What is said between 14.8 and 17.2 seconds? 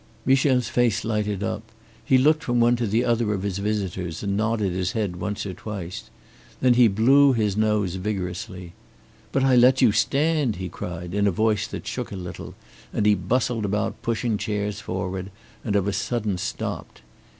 forward, and of a sudden stopped.